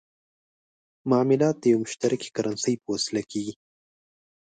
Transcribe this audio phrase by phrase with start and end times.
[1.09, 3.53] معاملات د یوې مشترکې کرنسۍ په وسیله کېږي.